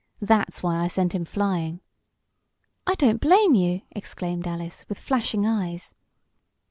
That's 0.23 0.63
why 0.63 0.77
I 0.77 0.87
sent 0.87 1.13
him 1.13 1.25
flying." 1.25 1.79
"I 2.87 2.95
don't 2.95 3.21
blame 3.21 3.53
you!" 3.53 3.83
exclaimed 3.91 4.47
Alice, 4.47 4.83
with 4.89 4.99
flashing 4.99 5.45
eyes. 5.45 5.93